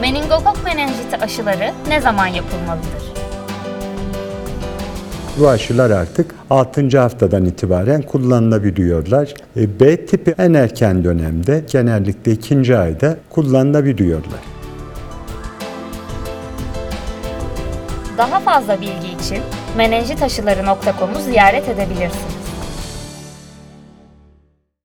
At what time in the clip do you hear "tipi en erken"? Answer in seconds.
10.06-11.04